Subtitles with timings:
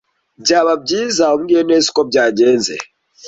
[0.43, 2.73] Byaba byiza umbwiye neza uko byagenze.